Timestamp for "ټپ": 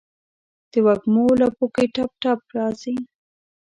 1.93-2.11, 2.21-2.39